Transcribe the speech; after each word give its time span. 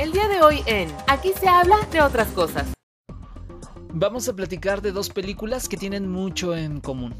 El 0.00 0.12
día 0.12 0.28
de 0.28 0.40
hoy 0.40 0.62
en 0.64 0.90
Aquí 1.08 1.30
se 1.38 1.46
habla 1.46 1.76
de 1.92 2.00
otras 2.00 2.28
cosas. 2.28 2.72
Vamos 3.92 4.26
a 4.30 4.32
platicar 4.32 4.80
de 4.80 4.92
dos 4.92 5.10
películas 5.10 5.68
que 5.68 5.76
tienen 5.76 6.08
mucho 6.08 6.56
en 6.56 6.80
común. 6.80 7.14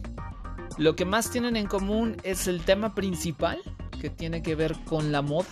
Lo 0.78 0.96
que 0.96 1.04
más 1.04 1.30
tienen 1.30 1.56
en 1.56 1.66
común 1.66 2.16
es 2.22 2.46
el 2.46 2.64
tema 2.64 2.94
principal, 2.94 3.60
que 4.00 4.08
tiene 4.08 4.42
que 4.42 4.54
ver 4.54 4.74
con 4.86 5.12
la 5.12 5.20
moda. 5.20 5.50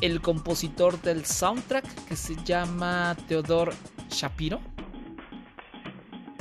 El 0.00 0.22
compositor 0.22 0.98
del 1.02 1.26
soundtrack, 1.26 2.06
que 2.06 2.16
se 2.16 2.34
llama 2.46 3.14
Theodore 3.28 3.72
Shapiro. 4.08 4.62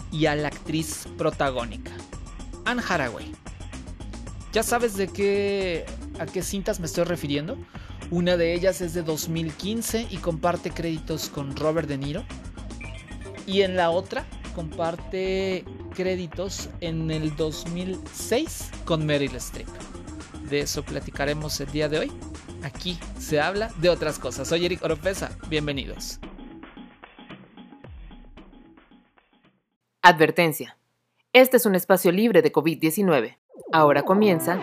Y 0.09 0.27
a 0.27 0.37
la 0.37 0.47
actriz 0.47 1.05
protagónica, 1.17 1.91
Anne 2.63 2.81
Haraway. 2.87 3.29
¿Ya 4.53 4.63
sabes 4.63 4.95
de 4.95 5.09
qué 5.09 5.85
a 6.17 6.25
qué 6.27 6.43
cintas 6.43 6.79
me 6.79 6.85
estoy 6.85 7.03
refiriendo? 7.03 7.57
Una 8.11 8.37
de 8.37 8.53
ellas 8.53 8.81
es 8.81 8.93
de 8.93 9.01
2015 9.01 10.07
y 10.11 10.17
comparte 10.17 10.69
créditos 10.69 11.29
con 11.29 11.55
Robert 11.55 11.87
De 11.87 11.97
Niro. 11.97 12.23
Y 13.47 13.61
en 13.61 13.75
la 13.75 13.89
otra 13.89 14.25
comparte 14.53 15.65
créditos 15.95 16.69
en 16.81 17.09
el 17.09 17.35
2006 17.35 18.71
con 18.85 19.05
Meryl 19.05 19.35
Streep. 19.35 19.67
De 20.49 20.59
eso 20.59 20.83
platicaremos 20.83 21.59
el 21.59 21.71
día 21.71 21.89
de 21.89 21.99
hoy. 21.99 22.11
Aquí 22.63 22.99
se 23.19 23.39
habla 23.39 23.71
de 23.77 23.89
otras 23.89 24.19
cosas. 24.19 24.47
Soy 24.47 24.65
Eric 24.65 24.83
Oropesa. 24.83 25.31
Bienvenidos. 25.49 26.19
Advertencia. 30.01 30.77
Este 31.33 31.57
es 31.57 31.65
un 31.65 31.73
espacio 31.73 32.11
libre 32.11 32.43
de 32.43 32.53
COVID-19. 32.53 33.37
Ahora 33.71 34.03
comienza. 34.03 34.61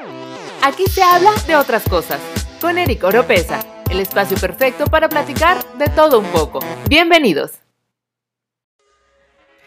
Aquí 0.63 0.87
se 0.87 1.03
habla 1.03 1.33
de 1.47 1.57
otras 1.57 1.83
cosas. 1.89 2.21
Con 2.63 2.79
Eric 2.79 3.03
Oropesa. 3.03 3.59
El 3.91 3.99
espacio 3.99 4.37
perfecto 4.37 4.85
para 4.85 5.09
platicar 5.09 5.67
de 5.79 5.89
todo 5.89 6.21
un 6.21 6.27
poco. 6.27 6.61
Bienvenidos. 6.89 7.51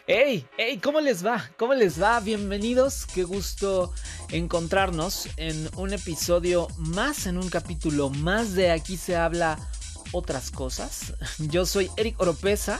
¡Hey! 0.07 0.47
¡Hey! 0.57 0.79
¿Cómo 0.81 1.01
les 1.01 1.25
va? 1.25 1.51
¿Cómo 1.57 1.73
les 1.73 2.01
va? 2.01 2.21
Bienvenidos. 2.21 3.05
Qué 3.13 3.25
gusto 3.25 3.93
encontrarnos 4.29 5.27
en 5.35 5.69
un 5.75 5.91
episodio 5.91 6.69
más, 6.77 7.27
en 7.27 7.37
un 7.37 7.49
capítulo 7.49 8.11
más 8.11 8.53
de 8.53 8.71
Aquí 8.71 8.95
se 8.95 9.17
habla 9.17 9.59
otras 10.13 10.49
cosas. 10.49 11.15
Yo 11.37 11.65
soy 11.65 11.91
Eric 11.97 12.17
Oropesa. 12.21 12.79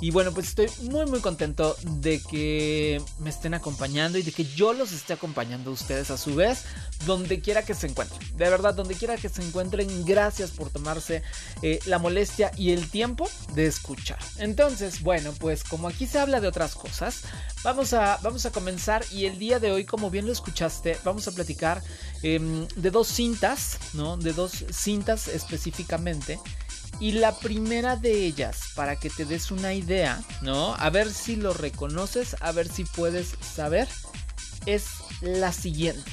Y 0.00 0.10
bueno, 0.10 0.32
pues 0.32 0.48
estoy 0.48 0.68
muy 0.90 1.06
muy 1.06 1.20
contento 1.20 1.76
de 1.82 2.20
que 2.20 3.02
me 3.18 3.30
estén 3.30 3.54
acompañando 3.54 4.16
y 4.18 4.22
de 4.22 4.30
que 4.30 4.44
yo 4.44 4.72
los 4.72 4.92
esté 4.92 5.12
acompañando 5.12 5.70
a 5.70 5.72
ustedes 5.72 6.10
a 6.10 6.16
su 6.16 6.36
vez, 6.36 6.64
donde 7.04 7.40
quiera 7.40 7.64
que 7.64 7.74
se 7.74 7.88
encuentren. 7.88 8.20
De 8.36 8.48
verdad, 8.48 8.74
donde 8.74 8.94
quiera 8.94 9.16
que 9.16 9.28
se 9.28 9.42
encuentren, 9.42 10.04
gracias 10.04 10.50
por 10.52 10.70
tomarse 10.70 11.22
eh, 11.62 11.80
la 11.86 11.98
molestia 11.98 12.52
y 12.56 12.70
el 12.70 12.88
tiempo 12.88 13.28
de 13.54 13.66
escuchar. 13.66 14.18
Entonces, 14.38 15.02
bueno, 15.02 15.32
pues 15.38 15.64
como 15.64 15.88
aquí 15.88 16.06
se 16.06 16.18
habla 16.20 16.40
de 16.40 16.46
otras 16.46 16.74
cosas, 16.76 17.22
vamos 17.64 17.92
a, 17.92 18.18
vamos 18.22 18.46
a 18.46 18.52
comenzar 18.52 19.04
y 19.10 19.26
el 19.26 19.38
día 19.38 19.58
de 19.58 19.72
hoy, 19.72 19.84
como 19.84 20.10
bien 20.10 20.26
lo 20.26 20.32
escuchaste, 20.32 20.96
vamos 21.04 21.26
a 21.26 21.32
platicar 21.32 21.82
em, 22.22 22.68
de 22.76 22.90
dos 22.90 23.08
cintas, 23.08 23.78
¿no? 23.94 24.16
De 24.16 24.32
dos 24.32 24.64
cintas 24.70 25.26
específicamente 25.26 26.38
y 27.00 27.12
la 27.12 27.36
primera 27.36 27.96
de 27.96 28.24
ellas, 28.24 28.72
para 28.74 28.96
que 28.96 29.10
te 29.10 29.24
des 29.24 29.50
una 29.50 29.74
idea, 29.74 30.20
¿no? 30.42 30.74
A 30.74 30.90
ver 30.90 31.10
si 31.10 31.36
lo 31.36 31.52
reconoces, 31.52 32.36
a 32.40 32.52
ver 32.52 32.68
si 32.68 32.84
puedes 32.84 33.34
saber, 33.40 33.88
es 34.66 34.86
la 35.20 35.52
siguiente. 35.52 36.10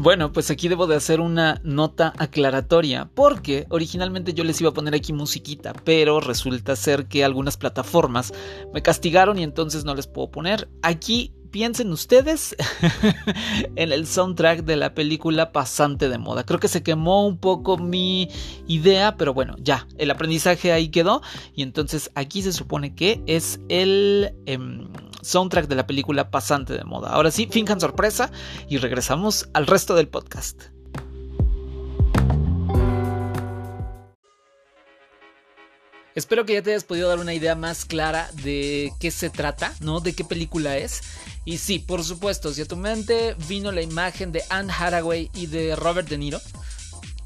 Bueno, 0.00 0.32
pues 0.32 0.48
aquí 0.52 0.68
debo 0.68 0.86
de 0.86 0.94
hacer 0.94 1.20
una 1.20 1.60
nota 1.64 2.12
aclaratoria, 2.18 3.10
porque 3.16 3.66
originalmente 3.68 4.32
yo 4.32 4.44
les 4.44 4.60
iba 4.60 4.70
a 4.70 4.72
poner 4.72 4.94
aquí 4.94 5.12
musiquita, 5.12 5.72
pero 5.72 6.20
resulta 6.20 6.76
ser 6.76 7.08
que 7.08 7.24
algunas 7.24 7.56
plataformas 7.56 8.32
me 8.72 8.80
castigaron 8.80 9.40
y 9.40 9.42
entonces 9.42 9.84
no 9.84 9.96
les 9.96 10.06
puedo 10.06 10.30
poner. 10.30 10.68
Aquí 10.82 11.34
piensen 11.50 11.92
ustedes 11.92 12.56
en 13.76 13.92
el 13.92 14.06
soundtrack 14.06 14.64
de 14.64 14.76
la 14.76 14.94
película 14.94 15.52
Pasante 15.52 16.08
de 16.08 16.18
Moda. 16.18 16.44
Creo 16.44 16.60
que 16.60 16.68
se 16.68 16.82
quemó 16.82 17.26
un 17.26 17.38
poco 17.38 17.78
mi 17.78 18.28
idea, 18.66 19.16
pero 19.16 19.34
bueno, 19.34 19.56
ya, 19.58 19.86
el 19.98 20.10
aprendizaje 20.10 20.72
ahí 20.72 20.88
quedó. 20.88 21.22
Y 21.54 21.62
entonces 21.62 22.10
aquí 22.14 22.42
se 22.42 22.52
supone 22.52 22.94
que 22.94 23.22
es 23.26 23.60
el 23.68 24.34
em, 24.46 24.88
soundtrack 25.22 25.68
de 25.68 25.76
la 25.76 25.86
película 25.86 26.30
Pasante 26.30 26.74
de 26.74 26.84
Moda. 26.84 27.10
Ahora 27.10 27.30
sí, 27.30 27.48
finjan 27.50 27.80
sorpresa 27.80 28.30
y 28.68 28.78
regresamos 28.78 29.48
al 29.54 29.66
resto 29.66 29.94
del 29.94 30.08
podcast. 30.08 30.77
Espero 36.18 36.44
que 36.44 36.54
ya 36.54 36.62
te 36.62 36.70
hayas 36.70 36.82
podido 36.82 37.08
dar 37.08 37.20
una 37.20 37.32
idea 37.32 37.54
más 37.54 37.84
clara 37.84 38.28
de 38.42 38.92
qué 38.98 39.12
se 39.12 39.30
trata, 39.30 39.72
¿no? 39.78 40.00
De 40.00 40.14
qué 40.14 40.24
película 40.24 40.76
es. 40.76 41.02
Y 41.44 41.58
sí, 41.58 41.78
por 41.78 42.02
supuesto, 42.02 42.52
si 42.52 42.60
a 42.60 42.66
tu 42.66 42.74
mente 42.74 43.36
vino 43.46 43.70
la 43.70 43.82
imagen 43.82 44.32
de 44.32 44.42
Anne 44.50 44.72
Hathaway 44.76 45.30
y 45.32 45.46
de 45.46 45.76
Robert 45.76 46.08
De 46.08 46.18
Niro, 46.18 46.40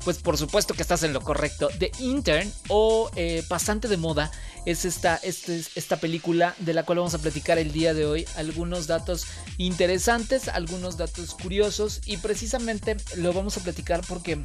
pues 0.05 0.19
por 0.19 0.37
supuesto 0.37 0.75
que 0.75 0.83
estás 0.83 1.05
en 1.05 1.15
lo 1.15 1.23
correcto. 1.23 1.71
The 1.79 1.91
Intern 2.01 2.53
o 2.69 3.11
eh, 3.17 3.43
Pasante 3.49 3.89
de 3.89 3.97
Moda 3.97 4.31
es 4.67 4.85
esta, 4.85 5.17
este, 5.23 5.65
esta 5.75 5.97
película 5.97 6.55
de 6.59 6.75
la 6.75 6.83
cual 6.83 6.99
vamos 6.99 7.15
a 7.15 7.19
platicar 7.19 7.57
el 7.57 7.73
día 7.73 7.95
de 7.95 8.05
hoy. 8.05 8.27
Algunos 8.37 8.89
datos 8.89 9.25
interesantes, 9.57 10.49
algunos 10.49 10.99
datos 10.99 11.33
curiosos 11.33 12.03
y 12.05 12.19
precisamente 12.19 12.99
lo 13.17 13.33
vamos 13.33 13.57
a 13.57 13.63
platicar 13.63 14.03
porque 14.07 14.39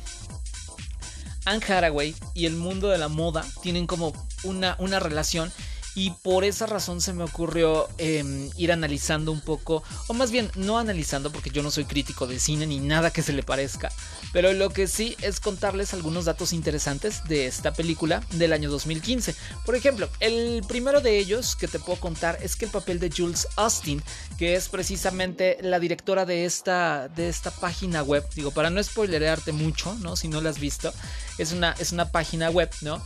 Anne 1.47 1.63
Hathaway 1.65 2.13
y 2.33 2.45
el 2.45 2.57
mundo 2.57 2.89
de 2.89 2.97
la 2.97 3.07
moda 3.07 3.45
tienen 3.61 3.87
como 3.87 4.11
una, 4.43 4.75
una 4.79 4.99
relación 4.99 5.49
y 5.97 6.11
por 6.11 6.43
esa 6.43 6.67
razón 6.67 7.01
se 7.01 7.11
me 7.11 7.23
ocurrió 7.23 7.89
em, 7.97 8.51
ir 8.55 8.71
analizando 8.71 9.31
un 9.31 9.41
poco, 9.41 9.81
o 10.05 10.13
más 10.13 10.29
bien 10.29 10.51
no 10.53 10.77
analizando 10.77 11.31
porque 11.31 11.49
yo 11.49 11.63
no 11.63 11.71
soy 11.71 11.85
crítico 11.85 12.27
de 12.27 12.39
cine 12.39 12.67
ni 12.67 12.79
nada 12.79 13.09
que 13.09 13.23
se 13.23 13.33
le 13.33 13.41
parezca, 13.41 13.91
pero 14.31 14.53
lo 14.53 14.69
que 14.69 14.85
sí 14.85 15.17
es 15.23 15.39
contarles 15.39 15.95
algunos 15.95 16.25
datos 16.25 16.53
interesantes 16.53 17.23
de 17.23 17.47
esta 17.47 17.73
película 17.73 18.21
del 18.33 18.53
año 18.53 18.69
2015. 18.69 19.33
Por 19.65 19.75
ejemplo, 19.75 20.07
el 20.19 20.63
primero 20.67 21.01
de 21.01 21.17
ellos 21.17 21.55
que 21.55 21.67
te 21.67 21.79
puedo 21.79 21.99
contar 21.99 22.37
es 22.43 22.55
que 22.55 22.65
el 22.65 22.71
papel 22.71 22.99
de 22.99 23.09
Jules 23.09 23.47
Austin, 23.55 24.03
que 24.37 24.53
es 24.53 24.69
precisamente 24.69 25.57
la 25.61 25.79
directora 25.79 26.25
de 26.25 26.45
esta, 26.45 27.07
de 27.07 27.27
esta 27.27 27.49
página 27.49 28.03
web, 28.03 28.23
digo, 28.35 28.51
para 28.51 28.69
no 28.69 28.83
spoilerearte 28.83 29.51
mucho, 29.51 29.95
¿no? 29.95 30.15
Si 30.15 30.27
no 30.27 30.41
la 30.41 30.51
has 30.51 30.59
visto, 30.59 30.93
es 31.39 31.53
una, 31.53 31.71
es 31.79 31.91
una 31.91 32.11
página 32.11 32.51
web, 32.51 32.69
¿no? 32.81 33.01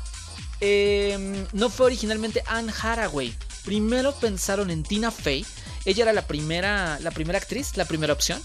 Em, 0.62 1.46
no 1.54 1.70
fue 1.70 1.88
originalmente 1.88 2.44
Anne 2.48 2.72
Hathaway. 2.72 3.36
Primero 3.66 4.14
pensaron 4.14 4.70
en 4.70 4.84
Tina 4.84 5.12
Fey. 5.12 5.46
Ella 5.86 6.04
era 6.04 6.14
la 6.14 6.28
primera, 6.28 7.00
la 7.00 7.12
primera 7.12 7.40
actriz, 7.40 7.76
la 7.76 7.86
primera 7.86 8.14
opción. 8.14 8.42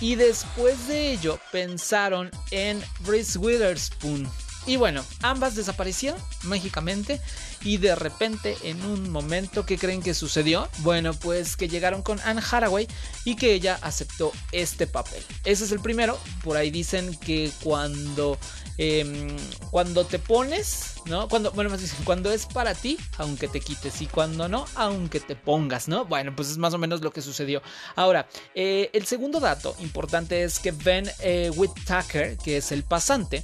Y 0.00 0.16
después 0.16 0.88
de 0.88 1.12
ello 1.12 1.38
pensaron 1.52 2.30
en 2.50 2.82
Reese 3.06 3.38
Witherspoon. 3.38 4.28
Y 4.66 4.76
bueno, 4.76 5.04
ambas 5.22 5.54
desaparecieron 5.54 6.20
mágicamente 6.44 7.20
y 7.62 7.78
de 7.78 7.94
repente 7.94 8.56
en 8.62 8.84
un 8.84 9.10
momento, 9.10 9.66
¿qué 9.66 9.78
creen 9.78 10.02
que 10.02 10.14
sucedió? 10.14 10.68
Bueno, 10.78 11.12
pues 11.14 11.56
que 11.56 11.68
llegaron 11.68 12.02
con 12.02 12.20
Anne 12.20 12.40
Hathaway 12.40 12.86
y 13.24 13.36
que 13.36 13.52
ella 13.52 13.78
aceptó 13.82 14.32
este 14.52 14.86
papel. 14.86 15.22
Ese 15.44 15.64
es 15.64 15.72
el 15.72 15.80
primero. 15.80 16.18
Por 16.42 16.56
ahí 16.56 16.70
dicen 16.70 17.14
que 17.16 17.50
cuando, 17.62 18.38
em, 18.78 19.36
cuando 19.70 20.04
te 20.04 20.18
pones, 20.18 20.94
¿no? 21.06 21.28
Cuando, 21.28 21.50
bueno, 21.52 21.70
más 21.70 21.80
dicen, 21.80 22.04
cuando 22.04 22.30
es 22.32 22.46
para 22.46 22.74
ti, 22.74 22.98
aunque 23.18 23.48
te 23.48 23.60
quites 23.60 24.00
y 24.02 24.06
cuando 24.06 24.48
no, 24.48 24.66
aunque 24.74 25.20
te 25.20 25.36
pongas, 25.36 25.88
¿no? 25.88 26.04
Bueno, 26.04 26.34
pues 26.34 26.50
es 26.50 26.58
más 26.58 26.74
o 26.74 26.78
menos 26.78 27.02
lo 27.02 27.12
que 27.12 27.22
sucedió. 27.22 27.62
Ahora, 27.96 28.28
eh, 28.54 28.90
el 28.92 29.06
segundo 29.06 29.40
dato 29.40 29.74
importante 29.80 30.42
es 30.42 30.58
que 30.58 30.72
Ben 30.72 31.10
eh, 31.20 31.50
Whittaker, 31.54 32.36
que 32.38 32.58
es 32.58 32.72
el 32.72 32.82
pasante, 32.84 33.42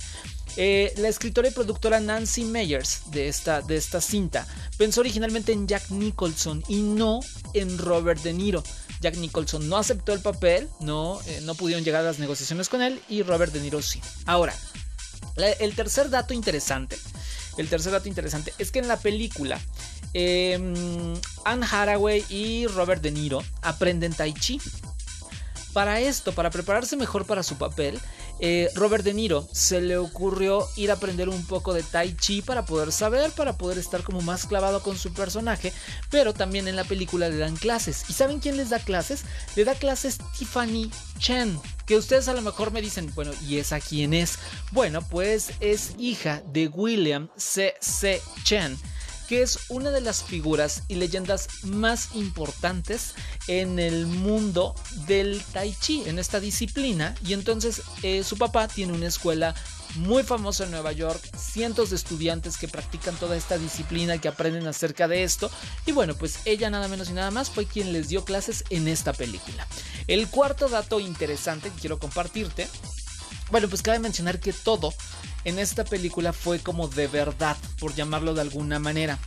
eh, 0.57 0.93
la 0.97 1.09
escritora 1.09 1.49
y 1.49 1.53
productora 1.53 2.01
Nancy 2.01 2.45
Meyers 2.45 3.03
de 3.07 3.29
esta, 3.29 3.63
de 3.63 3.77
esta 3.77 4.01
cinta 4.01 4.47
pensó 4.77 5.01
originalmente 5.01 5.53
en 5.53 5.67
Jack 5.69 5.91
Nicholson 5.91 6.63
y 6.69 6.83
no 6.83 7.21
en 7.55 7.79
Robert 7.79 8.23
De 8.23 8.33
Niro. 8.33 8.63
Jack 9.01 9.17
Nicholson 9.17 9.69
no 9.69 9.77
aceptó 9.77 10.13
el 10.13 10.21
papel, 10.21 10.69
no, 10.81 11.21
eh, 11.27 11.41
no 11.43 11.55
pudieron 11.55 11.85
llegar 11.85 12.03
a 12.03 12.05
las 12.05 12.19
negociaciones 12.19 12.69
con 12.69 12.83
él 12.83 13.01
y 13.09 13.23
Robert 13.23 13.53
De 13.53 13.61
Niro 13.61 13.81
sí. 13.81 14.01
Ahora, 14.27 14.55
el 15.37 15.75
tercer 15.75 16.11
dato 16.11 16.35
interesante, 16.35 16.99
el 17.57 17.69
tercer 17.69 17.93
dato 17.93 18.09
interesante 18.09 18.53
es 18.59 18.71
que 18.71 18.79
en 18.79 18.89
la 18.89 18.99
película 18.99 19.61
em, 20.13 21.15
Anne 21.45 21.67
Hathaway 21.71 22.25
y 22.29 22.67
Robert 22.67 23.03
De 23.03 23.11
Niro 23.11 23.43
aprenden 23.63 24.13
tai 24.13 24.35
chi. 24.35 24.61
Para 25.73 26.01
esto, 26.01 26.33
para 26.33 26.51
prepararse 26.51 26.97
mejor 26.97 27.27
para 27.27 27.45
su 27.45 27.57
papel, 27.57 28.01
eh, 28.41 28.71
Robert 28.75 29.05
De 29.05 29.15
Niro 29.15 29.47
se 29.53 29.81
le 29.81 29.97
ocurrió 29.97 30.67
ir 30.77 30.91
a 30.91 30.95
aprender 30.95 31.29
un 31.29 31.45
poco 31.47 31.75
de 31.75 31.83
Tai 31.83 32.17
Chi 32.17 32.43
para 32.43 32.65
poder 32.65 32.93
saber, 32.93 33.31
para 33.33 33.59
poder 33.59 33.79
estar 33.79 34.03
como 34.03 34.21
más 34.21 34.47
clavado 34.47 34.83
con 34.83 34.97
su 34.97 35.13
personaje, 35.13 35.73
pero 36.11 36.33
también 36.33 36.69
en 36.69 36.77
la 36.77 36.85
película 36.85 37.29
le 37.29 37.37
dan 37.37 37.57
clases. 37.57 38.05
¿Y 38.09 38.13
saben 38.13 38.41
quién 38.41 38.57
les 38.57 38.71
da 38.71 38.79
clases? 38.79 39.23
Le 39.57 39.65
da 39.65 39.75
clases 39.75 40.19
Tiffany 40.39 40.91
Chen, 41.19 41.61
que 41.87 41.97
ustedes 41.97 42.29
a 42.29 42.35
lo 42.35 42.43
mejor 42.43 42.73
me 42.73 42.83
dicen, 42.83 43.13
bueno, 43.15 43.33
¿y 43.47 43.59
esa 43.59 43.81
quién 43.81 44.15
es? 44.15 44.39
Bueno, 44.73 45.03
pues 45.03 45.53
es 45.61 45.93
hija 45.99 46.43
de 46.53 46.69
William 46.69 47.29
C. 47.37 47.75
C. 47.81 48.21
Chen 48.45 48.79
que 49.31 49.43
es 49.43 49.61
una 49.69 49.93
de 49.93 50.01
las 50.01 50.25
figuras 50.25 50.83
y 50.89 50.97
leyendas 50.97 51.63
más 51.63 52.17
importantes 52.17 53.15
en 53.47 53.79
el 53.79 54.09
mundo 54.09 54.75
del 55.07 55.41
tai 55.53 55.73
chi, 55.81 56.03
en 56.07 56.19
esta 56.19 56.41
disciplina. 56.41 57.15
Y 57.25 57.35
entonces 57.35 57.83
eh, 58.03 58.25
su 58.25 58.37
papá 58.37 58.67
tiene 58.67 58.93
una 58.93 59.07
escuela 59.07 59.55
muy 59.95 60.25
famosa 60.25 60.65
en 60.65 60.73
Nueva 60.73 60.91
York, 60.91 61.23
cientos 61.39 61.91
de 61.91 61.97
estudiantes 61.97 62.57
que 62.57 62.67
practican 62.67 63.15
toda 63.15 63.37
esta 63.37 63.57
disciplina, 63.57 64.19
que 64.19 64.27
aprenden 64.27 64.67
acerca 64.67 65.07
de 65.07 65.23
esto. 65.23 65.49
Y 65.87 65.93
bueno, 65.93 66.17
pues 66.17 66.41
ella 66.45 66.69
nada 66.69 66.89
menos 66.89 67.09
y 67.09 67.13
nada 67.13 67.31
más 67.31 67.51
fue 67.51 67.67
quien 67.67 67.93
les 67.93 68.09
dio 68.09 68.25
clases 68.25 68.65
en 68.71 68.89
esta 68.89 69.13
película. 69.13 69.65
El 70.09 70.27
cuarto 70.27 70.69
dato 70.69 70.99
interesante 70.99 71.71
que 71.71 71.79
quiero 71.83 72.01
compartirte, 72.01 72.67
bueno, 73.53 73.69
pues 73.69 73.83
cabe 73.83 74.01
mencionar 74.01 74.41
que 74.41 74.53
todo 74.53 74.93
en 75.45 75.59
esta 75.59 75.85
película 75.85 76.33
fue 76.33 76.59
como 76.61 76.89
de 76.89 77.07
verdad, 77.07 77.57
por 77.79 77.95
llamarlo 77.95 78.35
de 78.35 78.43
alguna 78.43 78.79
manera. 78.79 79.19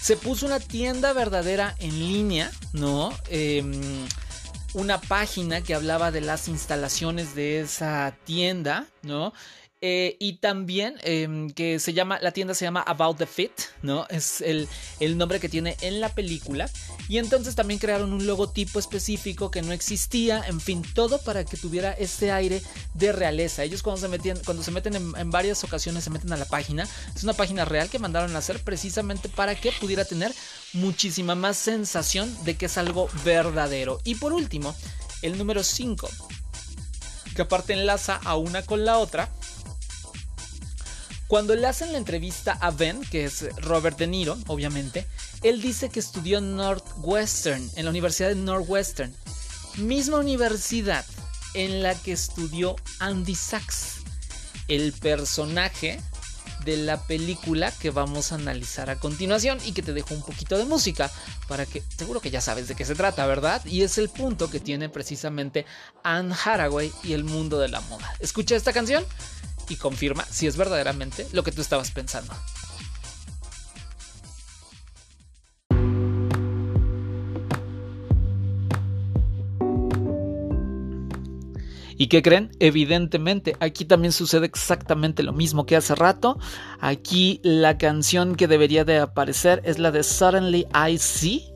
Se 0.00 0.16
puso 0.16 0.46
una 0.46 0.58
tienda 0.60 1.12
verdadera 1.12 1.76
en 1.78 1.98
línea, 1.98 2.50
¿no? 2.72 3.12
Em, 3.28 4.06
una 4.74 5.00
página 5.00 5.60
que 5.60 5.74
hablaba 5.74 6.10
de 6.10 6.20
las 6.20 6.48
instalaciones 6.48 7.34
de 7.34 7.60
esa 7.60 8.16
tienda, 8.24 8.86
¿no? 9.02 9.32
Eh, 9.84 10.16
y 10.20 10.34
también 10.34 10.94
em, 11.02 11.50
que 11.50 11.80
se 11.80 11.92
llama, 11.92 12.20
la 12.22 12.30
tienda 12.30 12.54
se 12.54 12.64
llama 12.64 12.82
About 12.82 13.18
the 13.18 13.26
Fit, 13.26 13.50
¿no? 13.82 14.06
Es 14.10 14.40
el, 14.40 14.68
el, 15.00 15.18
nombre 15.18 15.40
que 15.40 15.48
tiene 15.48 15.76
en 15.80 16.00
la 16.00 16.08
película. 16.08 16.70
Y 17.08 17.18
entonces 17.18 17.56
también 17.56 17.80
crearon 17.80 18.12
un 18.12 18.24
logotipo 18.24 18.78
específico 18.78 19.50
que 19.50 19.60
no 19.60 19.72
existía, 19.72 20.40
en 20.46 20.60
fin, 20.60 20.84
todo 20.94 21.20
para 21.22 21.44
que 21.44 21.56
tuviera 21.56 21.90
ese 21.94 22.30
aire 22.30 22.62
de 22.94 23.10
realeza. 23.10 23.64
Ellos 23.64 23.82
cuando 23.82 24.00
se, 24.00 24.06
metían, 24.06 24.38
cuando 24.44 24.62
se 24.62 24.70
meten 24.70 24.94
en, 24.94 25.16
en 25.16 25.32
varias 25.32 25.64
ocasiones, 25.64 26.04
se 26.04 26.10
meten 26.10 26.32
a 26.32 26.36
la 26.36 26.44
página, 26.44 26.86
es 27.12 27.24
una 27.24 27.32
página 27.32 27.64
real 27.64 27.90
que 27.90 27.98
mandaron 27.98 28.36
a 28.36 28.38
hacer 28.38 28.62
precisamente 28.62 29.28
para 29.28 29.56
que 29.56 29.72
pudiera 29.72 30.04
tener 30.04 30.32
muchísima 30.74 31.34
más 31.34 31.56
sensación 31.56 32.32
de 32.44 32.56
que 32.56 32.66
es 32.66 32.78
algo 32.78 33.08
verdadero. 33.24 34.00
Y 34.04 34.14
por 34.14 34.32
último, 34.32 34.76
el 35.22 35.36
número 35.38 35.64
5, 35.64 36.08
que 37.34 37.42
aparte 37.42 37.72
enlaza 37.72 38.20
a 38.22 38.36
una 38.36 38.62
con 38.62 38.84
la 38.84 38.98
otra 38.98 39.28
cuando 41.32 41.56
le 41.56 41.66
hacen 41.66 41.92
la 41.92 41.96
entrevista 41.96 42.58
a 42.60 42.70
Ben, 42.72 43.00
que 43.00 43.24
es 43.24 43.46
Robert 43.62 43.96
De 43.96 44.06
Niro, 44.06 44.36
obviamente, 44.48 45.06
él 45.42 45.62
dice 45.62 45.88
que 45.88 45.98
estudió 45.98 46.36
en 46.36 46.56
Northwestern, 46.56 47.70
en 47.74 47.86
la 47.86 47.90
Universidad 47.90 48.28
de 48.28 48.34
Northwestern, 48.34 49.14
misma 49.78 50.18
universidad 50.18 51.06
en 51.54 51.82
la 51.82 51.94
que 51.94 52.12
estudió 52.12 52.76
Andy 52.98 53.34
Sachs, 53.34 54.02
el 54.68 54.92
personaje 54.92 56.02
de 56.66 56.76
la 56.76 57.02
película 57.06 57.72
que 57.72 57.88
vamos 57.88 58.30
a 58.30 58.34
analizar 58.34 58.90
a 58.90 58.96
continuación 58.96 59.58
y 59.64 59.72
que 59.72 59.80
te 59.80 59.94
dejo 59.94 60.14
un 60.14 60.22
poquito 60.22 60.58
de 60.58 60.66
música 60.66 61.10
para 61.48 61.64
que 61.64 61.82
seguro 61.96 62.20
que 62.20 62.30
ya 62.30 62.42
sabes 62.42 62.68
de 62.68 62.74
qué 62.74 62.84
se 62.84 62.94
trata, 62.94 63.24
¿verdad? 63.24 63.64
Y 63.64 63.80
es 63.80 63.96
el 63.96 64.10
punto 64.10 64.50
que 64.50 64.60
tiene 64.60 64.90
precisamente 64.90 65.64
Anne 66.04 66.34
Haraway 66.44 66.92
y 67.02 67.14
el 67.14 67.24
mundo 67.24 67.58
de 67.58 67.68
la 67.68 67.80
moda. 67.80 68.12
Escucha 68.20 68.54
esta 68.54 68.74
canción 68.74 69.02
y 69.72 69.76
confirma 69.76 70.24
si 70.26 70.46
es 70.46 70.56
verdaderamente 70.58 71.26
lo 71.32 71.42
que 71.42 71.50
tú 71.50 71.62
estabas 71.62 71.90
pensando. 71.90 72.34
¿Y 81.96 82.08
qué 82.08 82.20
creen? 82.20 82.50
Evidentemente, 82.58 83.56
aquí 83.60 83.84
también 83.84 84.12
sucede 84.12 84.46
exactamente 84.46 85.22
lo 85.22 85.32
mismo 85.32 85.66
que 85.66 85.76
hace 85.76 85.94
rato. 85.94 86.38
Aquí 86.80 87.40
la 87.44 87.78
canción 87.78 88.34
que 88.34 88.48
debería 88.48 88.84
de 88.84 88.98
aparecer 88.98 89.62
es 89.64 89.78
la 89.78 89.90
de 89.90 90.02
Suddenly 90.02 90.66
I 90.74 90.98
See 90.98 91.51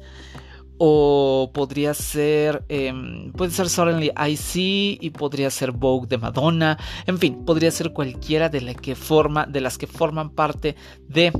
o 0.78 1.50
podría 1.54 1.94
ser, 1.94 2.64
em, 2.68 3.32
puede 3.32 3.50
ser 3.50 3.68
Suddenly 3.68 4.12
I 4.16 4.36
See 4.36 4.98
y 5.00 5.10
podría 5.10 5.50
ser 5.50 5.72
Vogue 5.72 6.06
de 6.06 6.18
Madonna. 6.18 6.78
En 7.06 7.18
fin, 7.18 7.44
podría 7.44 7.70
ser 7.70 7.92
cualquiera 7.92 8.48
de, 8.48 8.60
la 8.60 8.74
que 8.74 8.94
forma, 8.94 9.46
de 9.46 9.60
las 9.60 9.78
que 9.78 9.86
forman 9.86 10.30
parte 10.30 10.76
de 11.08 11.32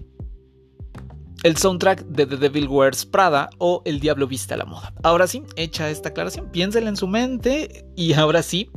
el 1.43 1.57
soundtrack 1.57 2.07
de 2.07 2.27
The 2.27 2.37
Devil 2.39 2.69
Wears 2.69 3.07
Prada 3.07 3.51
o 3.59 3.83
El 3.85 4.01
Diablo 4.01 4.27
Viste 4.27 4.55
a 4.55 4.57
la 4.57 4.65
Moda. 4.65 4.93
Ahora 5.03 5.27
sí, 5.27 5.43
hecha 5.57 5.91
esta 5.91 6.09
aclaración, 6.09 6.51
piénsenla 6.51 6.89
en 6.89 6.97
su 6.97 7.07
mente 7.07 7.87
y 7.95 8.15
ahora 8.15 8.43
sí, 8.43 8.71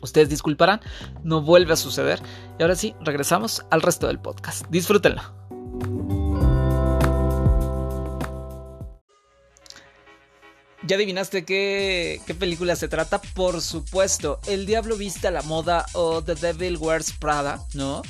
ustedes 0.00 0.28
disculparán, 0.28 0.80
no 1.22 1.42
vuelve 1.42 1.72
a 1.72 1.76
suceder. 1.76 2.20
Y 2.58 2.62
ahora 2.62 2.76
sí, 2.76 2.94
regresamos 3.00 3.64
al 3.70 3.82
resto 3.82 4.06
del 4.06 4.20
podcast. 4.20 4.64
Disfrútenla. 4.70 5.34
¿Ya 10.92 10.96
adivinaste 10.96 11.46
qué, 11.46 12.20
película 12.38 12.76
se 12.76 12.86
trata? 12.86 13.18
Por 13.18 13.62
supuesto, 13.62 14.40
El 14.46 14.66
Diablo 14.66 14.98
Viste 14.98 15.26
a 15.26 15.30
la 15.30 15.40
Moda 15.40 15.86
o 15.94 16.20
The 16.22 16.34
Devil 16.34 16.76
Wears 16.76 17.12
Prada, 17.12 17.64
¿no? 17.72 18.02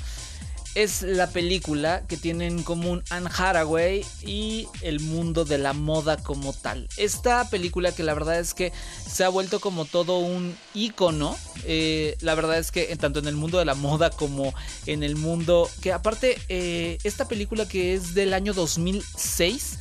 Es 0.75 1.03
la 1.03 1.31
película 1.31 2.03
que 2.09 2.17
tiene 2.17 2.49
en 2.49 2.65
común 2.65 3.05
Anne 3.09 3.31
Hathaway 3.33 4.05
y 4.23 4.67
el 4.81 4.99
mundo 4.99 5.45
de 5.45 5.59
la 5.59 5.75
moda 5.75 6.17
como 6.17 6.53
tal. 6.53 6.89
Esta 6.97 7.49
película 7.49 7.93
que 7.93 8.03
la 8.03 8.15
verdad 8.15 8.41
es 8.41 8.53
que 8.53 8.73
se 9.09 9.23
ha 9.23 9.29
vuelto 9.29 9.61
como 9.61 9.85
todo 9.85 10.19
un 10.19 10.57
icono. 10.75 11.37
Eh, 11.65 12.17
la 12.21 12.35
verdad 12.35 12.59
es 12.59 12.73
que 12.73 12.97
tanto 12.97 13.21
en 13.21 13.29
el 13.29 13.37
mundo 13.37 13.61
de 13.61 13.65
la 13.65 13.77
moda 13.77 14.11
como 14.11 14.53
en 14.87 15.05
el 15.05 15.15
mundo... 15.15 15.71
Que 15.83 15.93
aparte, 15.93 16.37
eh, 16.49 16.99
esta 17.05 17.29
película 17.29 17.69
que 17.69 17.95
es 17.95 18.15
del 18.15 18.35
año 18.35 18.53
2006 18.53 19.79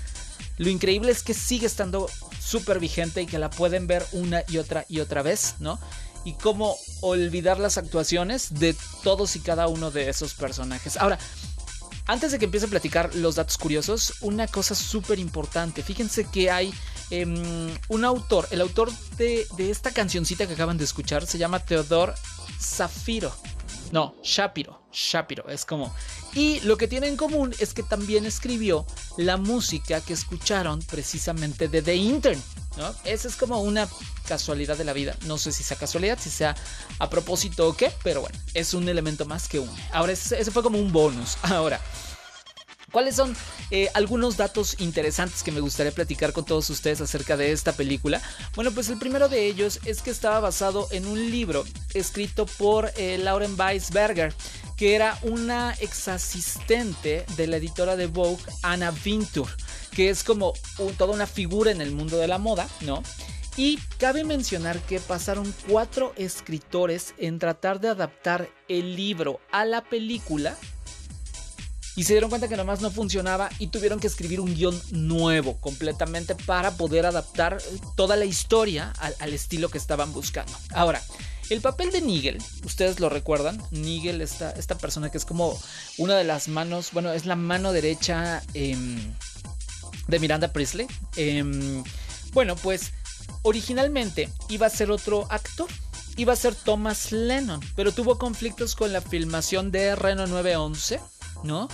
lo 0.61 0.69
increíble 0.69 1.11
es 1.11 1.23
que 1.23 1.33
sigue 1.33 1.65
estando 1.65 2.07
súper 2.39 2.79
vigente 2.79 3.19
y 3.23 3.25
que 3.25 3.39
la 3.39 3.49
pueden 3.49 3.87
ver 3.87 4.05
una 4.11 4.43
y 4.47 4.59
otra 4.59 4.85
y 4.87 4.99
otra 4.99 5.23
vez, 5.23 5.55
¿no? 5.57 5.79
Y 6.23 6.33
cómo 6.33 6.77
olvidar 7.01 7.59
las 7.59 7.79
actuaciones 7.79 8.53
de 8.59 8.75
todos 9.01 9.35
y 9.35 9.39
cada 9.39 9.67
uno 9.67 9.89
de 9.89 10.07
esos 10.07 10.35
personajes. 10.35 10.97
Ahora, 10.97 11.17
antes 12.05 12.31
de 12.31 12.37
que 12.37 12.45
empiece 12.45 12.67
a 12.67 12.69
platicar 12.69 13.15
los 13.15 13.33
datos 13.33 13.57
curiosos, 13.57 14.13
una 14.21 14.45
cosa 14.45 14.75
súper 14.75 15.17
importante. 15.17 15.81
Fíjense 15.81 16.25
que 16.25 16.51
hay 16.51 16.71
em, 17.09 17.75
un 17.87 18.05
autor, 18.05 18.47
el 18.51 18.61
autor 18.61 18.91
de, 19.17 19.47
esta 19.57 19.89
cancioncita 19.89 20.45
que 20.45 20.53
acaban 20.53 20.77
de 20.77 20.83
escuchar 20.83 21.25
se 21.25 21.39
llama 21.39 21.57
Theodore 21.57 22.13
Zafiro. 22.59 23.35
No, 23.91 24.13
Shapiro. 24.21 24.80
Shapiro, 24.91 25.47
es 25.49 25.65
como... 25.65 25.93
Y 26.33 26.59
lo 26.61 26.77
que 26.77 26.87
tiene 26.87 27.07
en 27.07 27.17
común 27.17 27.53
es 27.59 27.73
que 27.73 27.83
también 27.83 28.25
escribió 28.25 28.85
la 29.17 29.37
música 29.37 30.01
que 30.01 30.13
escucharon 30.13 30.81
precisamente 30.83 31.67
de 31.67 31.81
The 31.81 31.95
Intern. 31.95 32.41
¿no? 32.77 32.93
Esa 33.03 33.27
es 33.27 33.35
como 33.35 33.61
una 33.61 33.87
casualidad 34.27 34.77
de 34.77 34.85
la 34.85 34.93
vida. 34.93 35.15
No 35.25 35.37
sé 35.37 35.51
si 35.51 35.63
sea 35.63 35.77
casualidad, 35.77 36.17
si 36.19 36.29
sea 36.29 36.55
a 36.99 37.09
propósito 37.09 37.67
o 37.67 37.75
qué, 37.75 37.91
pero 38.03 38.21
bueno, 38.21 38.37
es 38.53 38.73
un 38.73 38.87
elemento 38.87 39.25
más 39.25 39.47
que 39.47 39.59
uno. 39.59 39.73
Ahora, 39.91 40.13
ese 40.13 40.51
fue 40.51 40.63
como 40.63 40.79
un 40.79 40.91
bonus. 40.91 41.37
Ahora, 41.43 41.81
¿Cuáles 42.91 43.15
son 43.15 43.35
eh, 43.71 43.89
algunos 43.93 44.35
datos 44.35 44.75
interesantes 44.79 45.43
que 45.43 45.51
me 45.51 45.61
gustaría 45.61 45.93
platicar 45.93 46.33
con 46.33 46.45
todos 46.45 46.69
ustedes 46.69 46.99
acerca 46.99 47.37
de 47.37 47.51
esta 47.53 47.71
película? 47.71 48.21
Bueno, 48.53 48.71
pues 48.71 48.89
el 48.89 48.99
primero 48.99 49.29
de 49.29 49.47
ellos 49.47 49.79
es 49.85 50.01
que 50.01 50.11
estaba 50.11 50.41
basado 50.41 50.87
en 50.91 51.07
un 51.07 51.31
libro 51.31 51.63
escrito 51.93 52.45
por 52.45 52.91
eh, 52.97 53.17
Lauren 53.17 53.57
Weisberger, 53.57 54.33
que 54.75 54.95
era 54.95 55.17
una 55.21 55.73
ex 55.79 56.09
asistente 56.09 57.25
de 57.37 57.47
la 57.47 57.57
editora 57.57 57.95
de 57.95 58.07
Vogue, 58.07 58.43
Anna 58.61 58.91
Vintur, 58.91 59.47
que 59.91 60.09
es 60.09 60.23
como 60.23 60.53
toda 60.97 61.13
una 61.13 61.27
figura 61.27 61.71
en 61.71 61.79
el 61.79 61.91
mundo 61.91 62.17
de 62.17 62.27
la 62.27 62.39
moda, 62.39 62.67
¿no? 62.81 63.03
Y 63.57 63.77
cabe 63.99 64.23
mencionar 64.23 64.79
que 64.79 64.99
pasaron 64.99 65.53
cuatro 65.69 66.13
escritores 66.17 67.13
en 67.17 67.37
tratar 67.37 67.79
de 67.79 67.89
adaptar 67.89 68.49
el 68.69 68.95
libro 68.95 69.39
a 69.51 69.65
la 69.65 69.81
película 69.81 70.57
y 71.95 72.03
se 72.03 72.13
dieron 72.13 72.29
cuenta 72.29 72.47
que 72.47 72.55
nomás 72.55 72.81
no 72.81 72.89
funcionaba 72.89 73.49
y 73.59 73.67
tuvieron 73.67 73.99
que 73.99 74.07
escribir 74.07 74.39
un 74.39 74.53
guion 74.53 74.79
nuevo 74.91 75.57
completamente 75.57 76.35
para 76.35 76.71
poder 76.71 77.05
adaptar 77.05 77.61
toda 77.95 78.15
la 78.15 78.25
historia 78.25 78.93
al, 79.19 79.33
estilo 79.33 79.69
que 79.69 79.77
estaban 79.77 80.13
buscando. 80.13 80.53
Ahora, 80.73 81.01
el 81.49 81.61
papel 81.61 81.91
de 81.91 82.01
Nigel, 82.01 82.41
ustedes 82.65 82.99
lo 82.99 83.09
recuerdan, 83.09 83.61
Nigel, 83.71 84.21
esta, 84.21 84.51
esta 84.51 84.77
persona 84.77 85.11
que 85.11 85.17
es 85.17 85.25
como 85.25 85.59
una 85.97 86.15
de 86.15 86.23
las 86.23 86.47
manos, 86.47 86.91
bueno, 86.93 87.11
es 87.11 87.25
la 87.25 87.35
mano 87.35 87.73
derecha 87.73 88.41
em, 88.53 89.13
de 90.07 90.19
Miranda 90.19 90.53
Priestley. 90.53 90.87
Em, 91.17 91.83
bueno, 92.31 92.55
pues 92.55 92.93
originalmente 93.41 94.29
iba 94.49 94.67
a 94.67 94.69
ser 94.69 94.91
otro 94.91 95.27
actor 95.29 95.67
iba 96.17 96.33
a 96.33 96.35
ser 96.35 96.55
Thomas 96.55 97.11
Lennon, 97.11 97.59
pero 97.75 97.91
tuvo 97.91 98.17
conflictos 98.17 98.75
con 98.75 98.91
la 98.93 99.01
filmación 99.01 99.71
de 99.71 99.95
Reno 99.95 100.27
911, 100.27 100.99
¿no? 101.43 101.67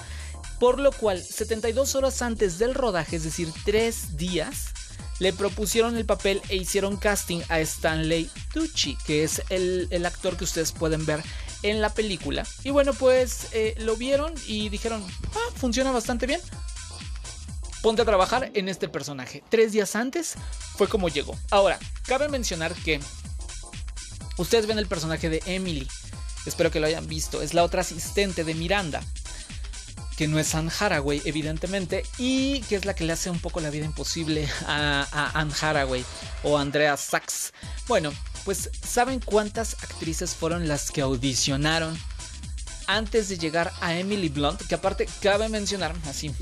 Por 0.60 0.80
lo 0.80 0.92
cual, 0.92 1.24
72 1.24 1.96
horas 1.96 2.22
antes 2.22 2.58
del 2.58 2.74
rodaje, 2.74 3.18
es 3.18 3.24
decir, 3.24 3.52
3 3.66 4.18
días, 4.18 4.74
le 5.20 5.34
propusieron 5.34 5.98
el 5.98 6.06
papel 6.06 6.42
e 6.50 6.56
hicieron 6.56 6.98
casting 6.98 7.42
a 7.50 7.60
Stanley 7.60 8.30
Tucci, 8.54 8.98
que 9.06 9.24
es 9.24 9.42
el, 9.50 10.06
actor 10.06 10.38
que 10.38 10.44
ustedes 10.44 10.72
pueden 10.72 11.06
ver 11.06 11.24
en 11.64 11.82
la 11.82 11.94
película. 11.94 12.46
Y 12.64 12.72
bueno, 12.72 12.94
pues 12.94 13.48
eh, 13.52 13.76
lo 13.80 13.96
vieron 13.96 14.34
y 14.46 14.70
dijeron, 14.70 15.04
ah, 15.34 15.52
funciona 15.56 15.92
bastante 15.92 16.28
bien. 16.28 16.42
Ponte 17.82 18.02
a 18.02 18.06
trabajar 18.06 18.52
en 18.54 18.70
este 18.70 18.90
personaje. 18.90 19.44
Tres 19.50 19.72
días 19.72 19.96
antes 19.96 20.36
fue 20.76 20.88
como 20.88 21.10
llegó. 21.10 21.36
Ahora, 21.52 21.80
cabe 22.06 22.28
mencionar 22.30 22.74
que 22.74 23.00
ustedes 24.38 24.66
ven 24.68 24.80
el 24.80 24.88
personaje 24.88 25.30
de 25.30 25.42
Emily. 25.46 25.88
Espero 26.46 26.72
que 26.72 26.80
lo 26.80 26.88
hayan 26.88 27.08
visto. 27.08 27.42
Es 27.42 27.54
la 27.54 27.64
otra 27.64 27.82
asistente 27.82 28.44
de 28.44 28.56
Miranda 28.56 29.04
que 30.18 30.28
no 30.28 30.40
es 30.40 30.56
Anne 30.56 30.72
Haraway, 30.78 31.22
evidentemente, 31.26 32.04
y 32.18 32.62
que 32.62 32.76
es 32.76 32.86
la 32.86 32.96
que 32.96 33.04
le 33.04 33.14
hace 33.14 33.30
un 33.30 33.40
poco 33.40 33.60
la 33.60 33.70
vida 33.70 33.86
imposible 33.86 34.50
a, 34.66 35.32
Anne 35.36 35.54
Haraway 35.62 36.04
o 36.44 36.58
Andrea 36.58 36.98
Sachs. 36.98 37.54
Bueno, 37.88 38.12
pues 38.44 38.72
¿saben 38.86 39.20
cuántas 39.20 39.76
actrices 39.84 40.34
fueron 40.34 40.68
las 40.68 40.90
que 40.90 41.02
audicionaron 41.02 41.96
antes 42.88 43.30
de 43.30 43.38
llegar 43.38 43.72
a 43.80 43.96
Emily 43.96 44.30
Blunt? 44.30 44.60
Que 44.64 44.74
aparte 44.74 45.08
cabe 45.22 45.50
mencionar, 45.50 45.96
así, 46.08 46.30
mm, 46.30 46.34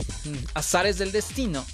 azares 0.53 0.97
del 0.97 1.11
destino, 1.11 1.65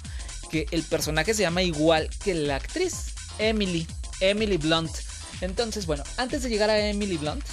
que 0.50 0.66
el 0.72 0.82
personaje 0.82 1.34
se 1.34 1.42
llama 1.42 1.62
igual 1.62 2.10
que 2.24 2.34
la 2.34 2.56
actriz, 2.56 3.14
Emily, 3.38 3.86
Emily 4.18 4.56
Blunt. 4.56 4.90
Entonces, 5.40 5.86
bueno, 5.86 6.02
antes 6.16 6.42
de 6.42 6.48
llegar 6.48 6.68
a 6.68 6.78
Emily 6.80 7.16
Blunt, 7.16 7.44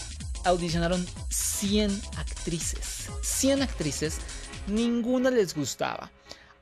audicionaron 0.43 1.05
100 1.29 2.01
actrices. 2.17 3.09
100 3.21 3.61
actrices 3.61 4.15
ninguna 4.67 5.31
les 5.31 5.55
gustaba. 5.55 6.11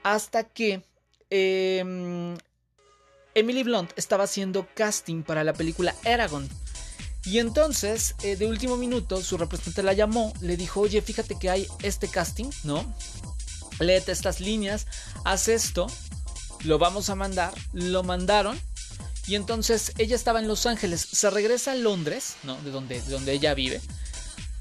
Hasta 0.03 0.43
que 0.43 0.83
em, 1.29 2.37
Emily 3.35 3.63
Blunt 3.63 3.91
estaba 3.95 4.23
haciendo 4.23 4.67
casting 4.73 5.23
para 5.23 5.43
la 5.43 5.53
película 5.53 5.95
Eragon. 6.03 6.47
Y 7.25 7.39
entonces, 7.39 8.15
eh, 8.23 8.37
de 8.37 8.47
último 8.47 8.77
minuto, 8.77 9.21
su 9.21 9.37
representante 9.37 9.83
la 9.83 9.93
llamó, 9.93 10.33
le 10.39 10.55
dijo, 10.55 10.81
oye, 10.81 11.01
fíjate 11.01 11.37
que 11.37 11.49
hay 11.49 11.67
este 11.83 12.07
casting, 12.07 12.49
¿no? 12.63 12.85
Léete 13.79 14.13
estas 14.13 14.39
líneas, 14.39 14.87
haz 15.25 15.49
esto, 15.49 15.87
lo 16.63 16.79
vamos 16.79 17.09
a 17.09 17.15
mandar, 17.15 17.53
lo 17.73 18.03
mandaron. 18.03 18.59
Y 19.27 19.35
entonces 19.35 19.91
ella 19.97 20.15
estaba 20.15 20.39
en 20.39 20.47
Los 20.47 20.65
Ángeles, 20.65 21.01
se 21.01 21.29
regresa 21.29 21.73
a 21.73 21.75
Londres, 21.75 22.37
¿no? 22.43 22.55
De 22.61 22.71
donde, 22.71 23.01
de 23.01 23.11
donde 23.11 23.33
ella 23.33 23.53
vive. 23.53 23.81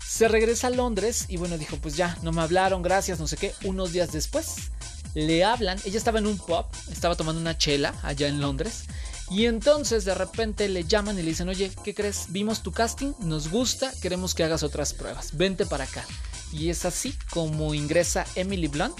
Se 0.06 0.28
regresa 0.28 0.68
a 0.68 0.70
Londres 0.70 1.26
y 1.28 1.36
bueno, 1.36 1.58
dijo, 1.58 1.76
pues 1.76 1.96
ya, 1.96 2.16
no 2.22 2.32
me 2.32 2.42
hablaron, 2.42 2.82
gracias, 2.82 3.18
no 3.18 3.26
sé 3.26 3.36
qué. 3.36 3.54
Unos 3.64 3.92
días 3.92 4.12
después 4.12 4.54
le 5.14 5.44
hablan, 5.44 5.78
ella 5.84 5.98
estaba 5.98 6.18
en 6.18 6.26
un 6.26 6.38
pub, 6.38 6.66
estaba 6.90 7.16
tomando 7.16 7.40
una 7.40 7.58
chela 7.58 7.94
allá 8.02 8.28
en 8.28 8.40
Londres. 8.40 8.84
Y 9.30 9.46
entonces 9.46 10.04
de 10.04 10.14
repente 10.14 10.68
le 10.68 10.84
llaman 10.84 11.18
y 11.18 11.22
le 11.22 11.30
dicen, 11.30 11.48
oye, 11.48 11.72
¿qué 11.82 11.94
crees? 11.94 12.26
Vimos 12.28 12.62
tu 12.62 12.70
casting, 12.70 13.12
nos 13.20 13.50
gusta, 13.50 13.92
queremos 14.00 14.34
que 14.34 14.44
hagas 14.44 14.62
otras 14.62 14.92
pruebas, 14.94 15.36
vente 15.36 15.66
para 15.66 15.84
acá. 15.84 16.04
Y 16.52 16.70
es 16.70 16.84
así 16.84 17.14
como 17.30 17.74
ingresa 17.74 18.24
Emily 18.36 18.68
Blunt, 18.68 18.98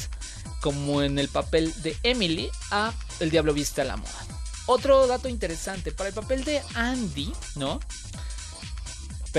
como 0.60 1.02
en 1.02 1.18
el 1.18 1.28
papel 1.28 1.72
de 1.82 1.96
Emily, 2.02 2.50
a 2.70 2.92
El 3.20 3.30
Diablo 3.30 3.54
Viste 3.54 3.82
a 3.82 3.84
la 3.84 3.96
Moda. 3.96 4.26
Otro 4.66 5.06
dato 5.06 5.28
interesante, 5.28 5.92
para 5.92 6.08
el 6.08 6.14
papel 6.14 6.44
de 6.44 6.60
Andy, 6.75 7.32
¿no? 7.54 7.78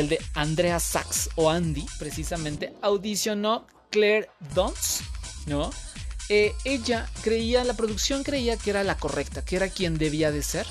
De 0.05 0.19
Andrea 0.35 0.79
Sachs 0.79 1.31
o 1.35 1.49
Andy, 1.49 1.85
precisamente, 1.97 2.73
audicionó 2.83 3.65
Claire 3.89 4.29
Dons, 4.53 5.01
¿no? 5.47 5.71
Eh, 6.29 6.53
ella 6.65 7.09
creía, 7.23 7.63
la 7.63 7.73
producción 7.73 8.23
creía 8.23 8.57
que 8.57 8.69
era 8.69 8.83
la 8.83 8.97
correcta, 8.97 9.43
que 9.43 9.55
era 9.55 9.69
quien 9.69 9.97
debía 9.97 10.31
de 10.31 10.43
ser, 10.43 10.67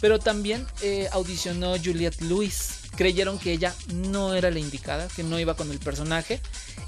pero 0.00 0.18
también 0.18 0.66
eh, 0.82 1.08
audicionó 1.12 1.76
Juliette 1.76 2.20
Lewis. 2.22 2.74
Creyeron 2.96 3.38
que 3.38 3.52
ella 3.52 3.74
no 3.92 4.34
era 4.34 4.50
la 4.50 4.58
indicada, 4.58 5.08
que 5.08 5.22
no 5.22 5.38
iba 5.38 5.54
con 5.54 5.70
el 5.70 5.78
personaje. 5.78 6.40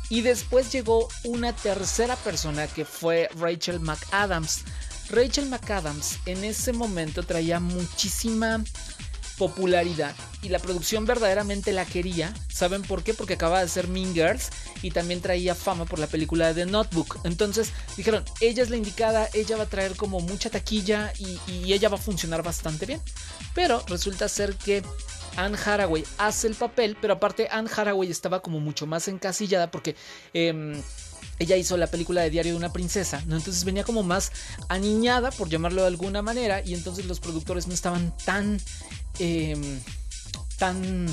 Y 0.09 0.23
después 0.23 0.73
llegó 0.73 1.09
una 1.25 1.55
tercera 1.55 2.17
persona 2.17 2.67
que 2.67 2.85
fue 2.85 3.29
Rachel 3.37 3.81
McAdams. 3.81 4.63
Rachel 5.09 5.49
McAdams 5.49 6.19
en 6.27 6.45
ese 6.45 6.73
momento 6.73 7.23
traía 7.23 7.61
muchísima 7.61 8.63
popularidad 9.41 10.15
y 10.43 10.51
la 10.51 10.59
producción 10.59 11.07
verdaderamente 11.07 11.73
la 11.73 11.87
quería. 11.87 12.35
¿Saben 12.53 12.83
por 12.83 13.03
qué? 13.03 13.15
Porque 13.15 13.35
acaba 13.35 13.63
de 13.63 13.69
ser 13.69 13.89
Mean 13.89 14.13
Girls 14.13 14.51
y 14.83 14.91
también 14.91 15.23
traía 15.23 15.55
fama 15.55 15.87
por 15.87 15.99
la 15.99 16.07
película 16.07 16.53
de 16.53 16.67
The 16.67 16.71
Notebook. 16.71 17.21
Entonces 17.25 17.73
dijeron, 17.97 18.23
ella 18.43 18.63
es 18.63 18.69
la 18.69 18.77
indicada, 18.77 19.31
ella 19.33 19.57
va 19.57 19.63
a 19.63 19.67
traer 19.67 19.97
como 19.97 20.21
mucha 20.21 20.51
taquilla 20.51 21.15
y, 21.19 21.73
ella 21.73 21.89
va 21.89 21.97
a 21.97 22.01
funcionar 22.01 22.43
bastante 22.43 22.85
bien. 22.85 23.01
Pero 23.55 23.83
resulta 23.89 24.29
ser 24.29 24.57
que 24.57 24.83
Anne 25.37 25.57
Haraway 25.65 26.05
hace 26.19 26.47
el 26.47 26.55
papel, 26.55 26.99
pero 27.01 27.15
aparte 27.15 27.49
Anne 27.51 27.71
Haraway 27.75 28.11
estaba 28.11 28.43
como 28.43 28.61
mucho 28.61 28.87
más 28.87 29.09
encasillada 29.09 29.71
porque... 29.71 29.97
Em, 30.35 30.83
ella 31.41 31.57
hizo 31.57 31.79
la 31.79 31.87
película 31.87 32.21
de 32.21 32.31
Diario 32.31 32.53
de 32.53 32.59
una 32.59 32.73
Princesa. 32.73 33.19
Entonces 33.23 33.65
venía 33.65 33.83
como 33.83 34.03
más 34.03 34.31
aniñada, 34.69 35.31
por 35.31 35.49
llamarlo 35.49 35.81
de 35.81 35.89
alguna 35.89 36.21
manera, 36.21 36.63
y 36.63 36.75
entonces 36.75 37.07
los 37.07 37.19
productores 37.19 37.67
no 37.67 37.73
estaban 37.73 38.15
tan 38.25 38.61
Em, 39.21 39.81
tan 40.57 41.07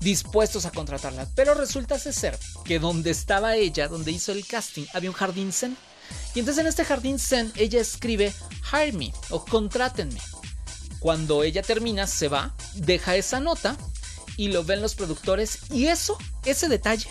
dispuestos 0.00 0.66
a 0.66 0.70
contratarla. 0.70 1.26
Pero 1.34 1.54
resulta 1.54 1.98
ser 1.98 2.38
que 2.64 2.78
donde 2.78 3.10
estaba 3.10 3.56
ella, 3.56 3.88
donde 3.88 4.12
hizo 4.12 4.30
el 4.30 4.46
casting, 4.46 4.84
había 4.94 5.10
un 5.10 5.16
jardín 5.16 5.52
zen. 5.52 5.76
Y 6.34 6.38
entonces 6.38 6.60
en 6.60 6.68
este 6.68 6.84
jardín 6.84 7.18
zen 7.18 7.52
ella 7.56 7.80
escribe 7.80 8.32
Hire 8.72 8.92
me 8.92 9.12
o 9.30 9.44
contrátenme. 9.44 10.20
Cuando 11.00 11.42
ella 11.42 11.62
termina, 11.62 12.06
se 12.06 12.28
va, 12.28 12.54
deja 12.74 13.16
esa 13.16 13.40
nota 13.40 13.76
y 14.36 14.48
lo 14.48 14.62
ven 14.64 14.80
los 14.80 14.94
productores. 14.94 15.58
Y 15.72 15.86
eso, 15.86 16.16
ese 16.44 16.68
detalle, 16.68 17.08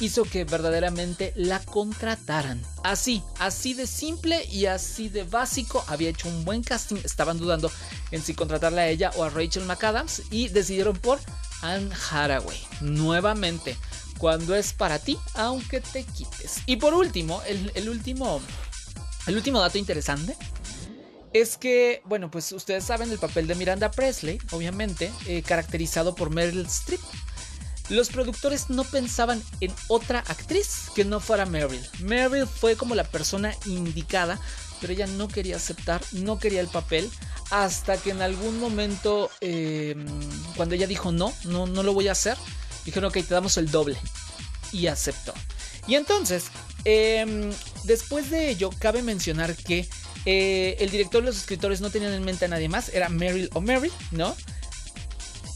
hizo 0.00 0.24
que 0.24 0.44
verdaderamente 0.44 1.32
la 1.36 1.60
contrataran. 1.60 2.60
Así, 2.82 3.22
así 3.38 3.74
de 3.74 3.86
simple 3.86 4.44
y 4.46 4.66
así 4.66 5.08
de 5.08 5.24
básico. 5.24 5.84
Había 5.86 6.10
hecho 6.10 6.28
un 6.28 6.44
buen 6.44 6.62
casting. 6.62 6.96
Estaban 7.04 7.38
dudando 7.38 7.70
en 8.10 8.22
si 8.22 8.34
contratarla 8.34 8.82
a 8.82 8.88
ella 8.88 9.12
o 9.16 9.24
a 9.24 9.30
Rachel 9.30 9.64
McAdams 9.64 10.22
y 10.30 10.48
decidieron 10.48 10.96
por 10.96 11.18
Anne 11.62 11.90
Haraway. 12.10 12.58
Nuevamente, 12.80 13.76
cuando 14.18 14.54
es 14.54 14.72
para 14.72 14.98
ti, 14.98 15.18
aunque 15.34 15.80
te 15.80 16.04
quites. 16.04 16.62
Y 16.66 16.76
por 16.76 16.94
último, 16.94 17.42
el, 17.46 17.88
último, 17.88 18.40
el 19.26 19.36
último 19.36 19.60
dato 19.60 19.78
interesante 19.78 20.36
es 21.32 21.56
que, 21.56 22.02
bueno, 22.04 22.30
pues 22.30 22.50
ustedes 22.52 22.84
saben 22.84 23.10
el 23.10 23.18
papel 23.18 23.46
de 23.46 23.54
Miranda 23.54 23.90
Presley, 23.90 24.38
obviamente, 24.50 25.12
eh, 25.26 25.42
caracterizado 25.42 26.14
por 26.14 26.30
Meryl 26.30 26.66
Streep. 26.66 27.00
Los 27.90 28.08
productores 28.08 28.70
no 28.70 28.84
pensaban 28.84 29.42
en 29.60 29.72
otra 29.88 30.20
actriz 30.20 30.84
que 30.94 31.04
no 31.04 31.18
fuera 31.18 31.44
Meryl. 31.44 31.84
Meryl 31.98 32.46
fue 32.46 32.76
como 32.76 32.94
la 32.94 33.02
persona 33.02 33.52
indicada, 33.66 34.40
pero 34.80 34.92
ella 34.92 35.08
no 35.08 35.26
quería 35.26 35.56
aceptar, 35.56 36.00
no 36.12 36.38
quería 36.38 36.60
el 36.60 36.68
papel, 36.68 37.10
hasta 37.50 37.96
que 37.96 38.10
en 38.10 38.22
algún 38.22 38.60
momento, 38.60 39.28
em, 39.40 40.06
cuando 40.56 40.76
ella 40.76 40.86
dijo 40.86 41.10
no, 41.10 41.34
no, 41.44 41.66
no 41.66 41.82
lo 41.82 41.92
voy 41.92 42.06
a 42.06 42.12
hacer, 42.12 42.36
dijeron, 42.84 43.08
ok, 43.08 43.14
te 43.14 43.34
damos 43.34 43.56
el 43.56 43.70
doble. 43.70 43.98
Y 44.72 44.86
aceptó. 44.86 45.34
Y 45.88 45.96
entonces, 45.96 46.44
em, 46.84 47.50
después 47.82 48.30
de 48.30 48.50
ello, 48.50 48.70
cabe 48.78 49.02
mencionar 49.02 49.56
que 49.56 49.88
eh, 50.26 50.76
el 50.78 50.90
director 50.90 51.22
y 51.22 51.26
los 51.26 51.36
escritores 51.36 51.80
no 51.80 51.90
tenían 51.90 52.12
en 52.12 52.24
mente 52.24 52.44
a 52.44 52.48
nadie 52.48 52.68
más, 52.68 52.90
era 52.90 53.08
Meryl 53.08 53.50
o 53.52 53.60
Mary, 53.60 53.90
¿no? 54.12 54.36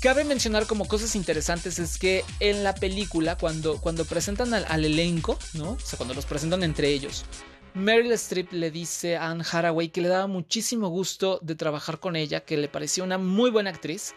Cabe 0.04 0.24
mencionar 0.24 0.66
como 0.66 0.86
cosas 0.86 1.16
interesantes 1.16 1.78
es 1.78 1.96
que 1.96 2.26
en 2.38 2.62
la 2.62 2.74
película, 2.74 3.38
cuando, 3.38 3.80
cuando 3.80 4.04
presentan 4.04 4.52
al, 4.52 4.84
elenco, 4.84 5.38
¿no? 5.54 5.70
O 5.70 5.80
sea, 5.80 5.96
cuando 5.96 6.12
los 6.12 6.26
presentan 6.26 6.62
entre 6.62 6.90
ellos, 6.90 7.24
Meryl 7.72 8.12
Streep 8.12 8.52
le 8.52 8.70
dice 8.70 9.16
a 9.16 9.30
Anne 9.30 9.42
Haraway 9.50 9.88
que 9.88 10.02
le 10.02 10.08
daba 10.08 10.26
muchísimo 10.26 10.88
gusto 10.88 11.38
de 11.40 11.54
trabajar 11.54 12.00
con 12.00 12.16
ella, 12.16 12.44
que 12.44 12.58
le 12.58 12.68
parecía 12.68 13.02
una 13.02 13.16
muy 13.16 13.50
buena 13.50 13.70
actriz, 13.70 14.14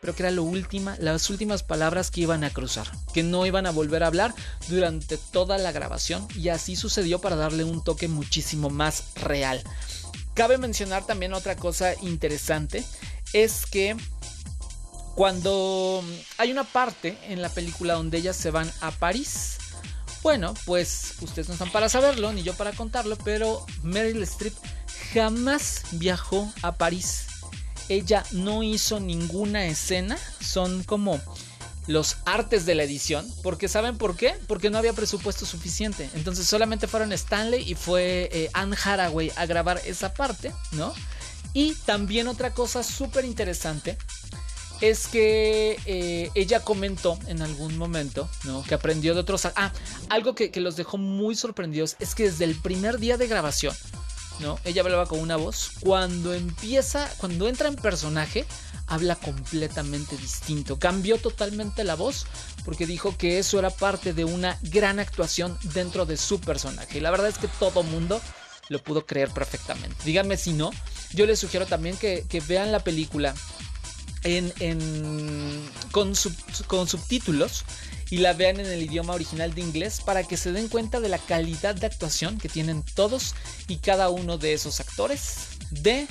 pero 0.00 0.14
que 0.14 0.22
era 0.22 0.32
lo 0.32 0.42
última, 0.42 0.96
las 1.00 1.28
últimas 1.28 1.62
palabras 1.62 2.10
que 2.10 2.22
iban 2.22 2.42
a 2.42 2.48
cruzar, 2.48 2.90
que 3.12 3.22
no 3.22 3.44
iban 3.44 3.66
a 3.66 3.72
volver 3.72 4.04
a 4.04 4.06
hablar 4.06 4.34
durante 4.68 5.18
toda 5.18 5.58
la 5.58 5.70
grabación 5.70 6.26
y 6.34 6.48
así 6.48 6.76
sucedió 6.76 7.20
para 7.20 7.36
darle 7.36 7.64
un 7.64 7.84
toque 7.84 8.08
muchísimo 8.08 8.70
más 8.70 9.12
real. 9.16 9.62
Cabe 10.32 10.56
mencionar 10.56 11.04
también 11.04 11.34
otra 11.34 11.56
cosa 11.56 11.92
interesante, 12.00 12.82
es 13.34 13.66
que 13.66 13.96
cuando 15.16 16.04
hay 16.36 16.52
una 16.52 16.64
parte 16.64 17.18
en 17.28 17.40
la 17.40 17.48
película 17.48 17.94
donde 17.94 18.18
ellas 18.18 18.36
se 18.36 18.50
van 18.50 18.70
a 18.82 18.90
París. 18.90 19.56
Bueno, 20.22 20.52
pues 20.66 21.14
ustedes 21.22 21.48
no 21.48 21.54
están 21.54 21.72
para 21.72 21.88
saberlo, 21.88 22.32
ni 22.34 22.42
yo 22.42 22.54
para 22.54 22.72
contarlo, 22.72 23.16
pero 23.24 23.64
Meryl 23.82 24.22
Streep 24.22 24.52
jamás 25.14 25.84
viajó 25.92 26.52
a 26.62 26.72
París. 26.72 27.28
ella 27.88 28.24
no 28.32 28.62
hizo 28.62 29.00
ninguna 29.00 29.66
escena, 29.66 30.18
son 30.40 30.84
como 30.84 31.18
los 31.86 32.18
artes 32.26 32.66
de 32.66 32.74
la 32.74 32.82
edición, 32.82 33.26
porque 33.42 33.68
¿saben 33.68 33.96
por 33.96 34.16
qué? 34.16 34.34
Porque 34.46 34.68
no 34.68 34.76
había 34.76 34.92
presupuesto 34.92 35.46
suficiente. 35.46 36.10
Entonces 36.12 36.46
solamente 36.46 36.88
fueron 36.88 37.12
Stanley 37.12 37.62
y 37.66 37.74
fue 37.74 38.28
eh, 38.32 38.50
Anne 38.52 38.76
Haraway 38.84 39.32
a 39.36 39.46
grabar 39.46 39.80
esa 39.86 40.12
parte, 40.12 40.52
¿no? 40.72 40.92
Y 41.54 41.72
también 41.86 42.28
otra 42.28 42.52
cosa 42.52 42.82
súper 42.82 43.24
interesante 43.24 43.96
es 44.80 45.06
que 45.06 45.78
eh, 45.86 46.30
ella 46.34 46.60
comentó 46.60 47.18
en 47.26 47.42
algún 47.42 47.78
momento, 47.78 48.28
¿no? 48.44 48.62
Que 48.62 48.74
aprendió 48.74 49.14
de 49.14 49.20
otros... 49.20 49.46
Ah, 49.46 49.72
algo 50.08 50.34
que, 50.34 50.50
que 50.50 50.60
los 50.60 50.76
dejó 50.76 50.98
muy 50.98 51.34
sorprendidos 51.34 51.96
es 51.98 52.14
que 52.14 52.24
desde 52.24 52.44
el 52.44 52.54
primer 52.56 52.98
día 52.98 53.16
de 53.16 53.26
grabación, 53.26 53.74
¿no? 54.40 54.58
Ella 54.64 54.82
hablaba 54.82 55.06
con 55.06 55.20
una 55.20 55.36
voz. 55.36 55.70
Cuando 55.80 56.34
empieza, 56.34 57.10
cuando 57.18 57.48
entra 57.48 57.68
en 57.68 57.76
personaje, 57.76 58.44
habla 58.86 59.16
completamente 59.16 60.16
distinto. 60.16 60.78
Cambió 60.78 61.18
totalmente 61.18 61.84
la 61.84 61.94
voz 61.94 62.26
porque 62.64 62.86
dijo 62.86 63.16
que 63.16 63.38
eso 63.38 63.58
era 63.58 63.70
parte 63.70 64.12
de 64.12 64.24
una 64.24 64.58
gran 64.62 64.98
actuación 65.00 65.58
dentro 65.74 66.06
de 66.06 66.16
su 66.16 66.40
personaje. 66.40 66.98
Y 66.98 67.00
la 67.00 67.10
verdad 67.10 67.28
es 67.28 67.38
que 67.38 67.48
todo 67.48 67.82
mundo 67.82 68.20
lo 68.68 68.82
pudo 68.82 69.06
creer 69.06 69.30
perfectamente. 69.30 69.96
Díganme 70.04 70.36
si 70.36 70.52
no. 70.52 70.70
Yo 71.12 71.26
les 71.26 71.38
sugiero 71.38 71.66
también 71.66 71.96
que, 71.96 72.24
vean 72.46 72.72
la 72.72 72.80
película 72.80 73.34
en, 74.24 74.52
con, 75.92 76.12
con 76.66 76.88
subtítulos 76.88 77.64
y 78.10 78.18
la 78.18 78.32
vean 78.32 78.60
en 78.60 78.66
el 78.66 78.82
idioma 78.82 79.14
original 79.14 79.54
de 79.54 79.60
inglés 79.60 80.00
para 80.04 80.22
que 80.22 80.36
se 80.36 80.52
den 80.52 80.68
cuenta 80.68 81.00
de 81.00 81.08
la 81.08 81.18
calidad 81.18 81.74
de 81.74 81.86
actuación 81.86 82.38
que 82.38 82.48
tienen 82.48 82.84
todos 82.94 83.34
y 83.68 83.76
cada 83.76 84.08
uno 84.10 84.38
de 84.38 84.52
esos 84.52 84.80
actores 84.80 85.48
de 85.70 86.06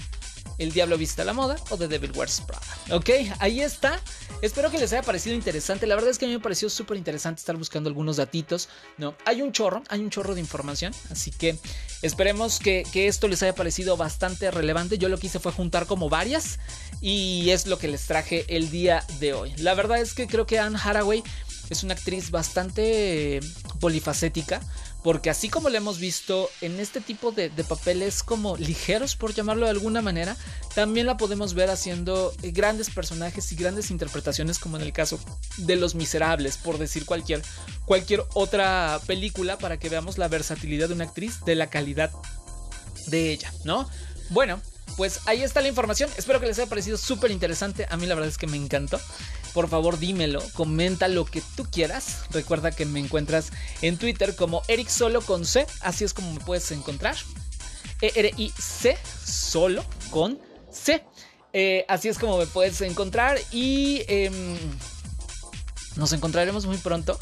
el 0.57 0.71
Diablo 0.71 0.97
Vista 0.97 1.21
a 1.21 1.25
la 1.25 1.33
Moda 1.33 1.57
o 1.69 1.77
The 1.77 1.87
Devil 1.87 2.11
Wears 2.15 2.41
Prada. 2.41 2.65
Ok, 2.91 3.09
ahí 3.39 3.61
está. 3.61 3.99
Espero 4.41 4.71
que 4.71 4.77
les 4.77 4.91
haya 4.93 5.01
parecido 5.01 5.35
interesante. 5.35 5.87
La 5.87 5.95
verdad 5.95 6.11
es 6.11 6.17
que 6.17 6.25
a 6.25 6.27
mí 6.27 6.33
me 6.33 6.39
pareció 6.39 6.69
súper 6.69 6.97
interesante 6.97 7.39
estar 7.39 7.55
buscando 7.57 7.89
algunos 7.89 8.17
datitos. 8.17 8.69
No, 8.97 9.15
hay 9.25 9.41
un 9.41 9.51
chorro, 9.51 9.83
hay 9.89 9.99
un 9.99 10.09
chorro 10.09 10.35
de 10.35 10.41
información. 10.41 10.93
Así 11.09 11.31
que 11.31 11.57
esperemos 12.01 12.59
que, 12.59 12.85
que 12.91 13.07
esto 13.07 13.27
les 13.27 13.43
haya 13.43 13.55
parecido 13.55 13.97
bastante 13.97 14.51
relevante. 14.51 14.97
Yo 14.97 15.09
lo 15.09 15.17
que 15.17 15.27
hice 15.27 15.39
fue 15.39 15.51
juntar 15.51 15.85
como 15.87 16.09
varias 16.09 16.59
y 17.01 17.49
es 17.49 17.67
lo 17.67 17.77
que 17.77 17.87
les 17.87 18.05
traje 18.05 18.45
el 18.47 18.69
día 18.69 19.03
de 19.19 19.33
hoy. 19.33 19.53
La 19.57 19.73
verdad 19.73 19.99
es 19.99 20.13
que 20.13 20.27
creo 20.27 20.45
que 20.45 20.59
Anne 20.59 20.79
Haraway 20.81 21.23
es 21.69 21.83
una 21.83 21.93
actriz 21.93 22.31
bastante 22.31 23.39
polifacética 23.79 24.61
porque 25.05 25.29
así 25.29 25.49
como 25.49 25.69
lo 25.69 25.77
hemos 25.77 25.99
visto 25.99 26.49
en 26.61 26.79
este 26.79 26.99
tipo 26.99 27.31
de, 27.31 27.51
papeles 27.69 28.23
como 28.23 28.57
ligeros, 28.57 29.15
por 29.15 29.35
llamarlo 29.35 29.65
de 29.65 29.69
alguna 29.69 30.01
manera, 30.01 30.35
también 30.73 31.05
la 31.05 31.15
podemos 31.15 31.53
ver 31.53 31.69
haciendo 31.69 32.33
eh, 32.41 32.49
grandes 32.49 32.89
personajes 32.89 33.51
y 33.51 33.55
grandes 33.55 33.91
interpretaciones, 33.91 34.57
como 34.57 34.77
en 34.77 34.81
el 34.81 34.93
caso 34.93 35.19
de 35.57 35.75
Los 35.75 35.93
Miserables, 35.93 36.57
por 36.57 36.79
decir 36.79 37.05
cualquier, 37.05 37.43
cualquier 37.85 38.23
otra 38.33 38.99
película, 39.05 39.59
para 39.59 39.77
que 39.77 39.89
veamos 39.89 40.17
la 40.17 40.27
versatilidad 40.27 40.87
de 40.87 40.95
una 40.95 41.03
actriz, 41.03 41.45
de 41.45 41.53
la 41.53 41.69
calidad 41.69 42.09
de 43.05 43.29
ella, 43.29 43.53
¿no? 43.63 43.87
Bueno, 44.31 44.59
pues 44.97 45.19
ahí 45.27 45.43
está 45.43 45.61
la 45.61 45.67
información. 45.67 46.09
Espero 46.17 46.39
que 46.39 46.47
les 46.47 46.57
haya 46.57 46.67
parecido 46.67 46.97
súper 46.97 47.29
interesante. 47.29 47.85
A 47.91 47.97
mí 47.97 48.07
la 48.07 48.15
verdad 48.15 48.29
es 48.29 48.39
que 48.39 48.47
me 48.47 48.57
encantó. 48.57 48.99
Por 49.55 49.69
favor, 49.69 49.97
dímelo, 49.97 50.43
comenta 50.53 51.07
lo 51.07 51.23
que 51.23 51.41
tú 51.55 51.65
quieras. 51.71 52.25
Recuerda 52.29 52.71
que 52.71 52.85
me 52.85 52.99
encuentras 52.99 53.53
en 53.81 53.97
Twitter 53.97 54.35
como 54.35 54.61
Eric 54.67 54.89
Solo 54.89 55.21
con 55.21 55.45
C. 55.45 55.65
Así 55.79 56.03
es 56.03 56.13
como 56.13 56.33
me 56.33 56.41
puedes 56.41 56.69
encontrar. 56.71 57.15
E-R-I-C, 58.01 58.97
solo 59.25 59.85
con 60.11 60.37
C. 60.69 61.05
Eh, 61.53 61.85
así 61.87 62.09
es 62.09 62.19
como 62.19 62.37
me 62.37 62.47
puedes 62.47 62.81
encontrar. 62.81 63.39
Y 63.49 64.03
em, 64.09 64.57
nos 65.95 66.11
encontraremos 66.11 66.65
muy 66.65 66.77
pronto 66.77 67.17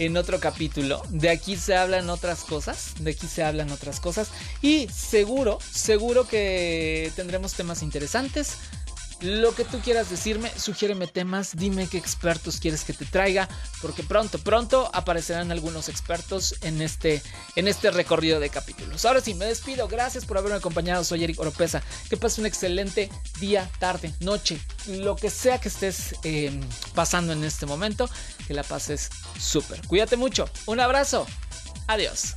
en 0.00 0.16
otro 0.16 0.40
capítulo. 0.40 1.00
De 1.10 1.30
aquí 1.30 1.56
se 1.56 1.76
hablan 1.76 2.10
otras 2.10 2.40
cosas, 2.40 2.94
de 2.98 3.12
aquí 3.12 3.28
se 3.28 3.44
hablan 3.44 3.70
otras 3.70 4.00
cosas 4.00 4.30
y 4.60 4.88
seguro, 4.88 5.60
seguro 5.70 6.26
que 6.26 7.12
tendremos 7.14 7.54
temas 7.54 7.84
interesantes. 7.84 8.56
Lo 9.22 9.54
que 9.54 9.64
tú 9.64 9.80
quieras 9.80 10.08
decirme, 10.08 10.50
sugiéreme 10.58 11.06
temas, 11.06 11.54
dime 11.54 11.86
qué 11.88 11.98
expertos 11.98 12.58
quieres 12.58 12.84
que 12.84 12.94
te 12.94 13.04
traiga, 13.04 13.48
porque 13.82 14.02
pronto, 14.02 14.38
pronto 14.38 14.90
aparecerán 14.94 15.52
algunos 15.52 15.90
expertos 15.90 16.54
en 16.62 16.80
este, 16.80 17.22
en 17.54 17.68
este 17.68 17.90
recorrido 17.90 18.40
de 18.40 18.48
capítulos. 18.48 19.04
Ahora 19.04 19.20
sí, 19.20 19.34
me 19.34 19.44
despido, 19.44 19.88
gracias 19.88 20.24
por 20.24 20.38
haberme 20.38 20.56
acompañado, 20.56 21.04
soy 21.04 21.24
Eric 21.24 21.38
Oropesa, 21.38 21.82
que 22.08 22.16
pases 22.16 22.38
un 22.38 22.46
excelente 22.46 23.10
día, 23.40 23.70
tarde, 23.78 24.14
noche, 24.20 24.58
lo 24.86 25.16
que 25.16 25.28
sea 25.28 25.60
que 25.60 25.68
estés 25.68 26.14
em, 26.24 26.58
pasando 26.94 27.34
en 27.34 27.44
este 27.44 27.66
momento, 27.66 28.08
que 28.46 28.54
la 28.54 28.62
pases 28.62 29.10
súper. 29.38 29.86
Cuídate 29.86 30.16
mucho, 30.16 30.48
un 30.64 30.80
abrazo, 30.80 31.26
adiós. 31.88 32.36